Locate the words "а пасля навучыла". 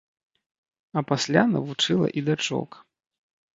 1.01-2.07